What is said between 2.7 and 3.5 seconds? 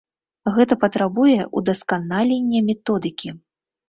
методыкі.